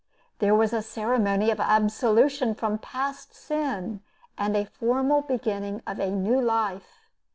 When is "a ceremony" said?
0.73-1.51